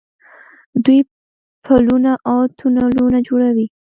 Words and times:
دوی 0.83 0.99
پلونه 1.63 2.13
او 2.31 2.39
تونلونه 2.59 3.19
جوړوي. 3.27 3.67